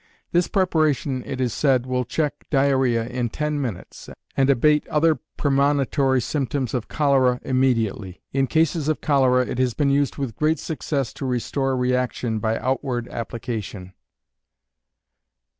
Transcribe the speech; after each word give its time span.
This 0.31 0.47
preparation 0.47 1.21
it 1.27 1.39
is 1.39 1.53
said, 1.53 1.85
will 1.85 2.05
check 2.05 2.49
diarrhea 2.49 3.05
in 3.05 3.29
ten 3.29 3.61
minutes, 3.61 4.09
and 4.35 4.49
abate 4.49 4.87
other 4.87 5.13
premonitory 5.37 6.19
symptoms 6.21 6.73
of 6.73 6.87
cholera 6.87 7.39
immediately. 7.43 8.19
In 8.33 8.47
cases 8.47 8.87
of 8.87 8.99
cholera, 9.01 9.45
it 9.45 9.59
has 9.59 9.75
been 9.75 9.91
used 9.91 10.17
with 10.17 10.35
great 10.37 10.57
success 10.57 11.13
to 11.13 11.25
restore 11.27 11.77
reaction 11.77 12.39
by 12.39 12.57
outward 12.57 13.09
application. 13.09 13.93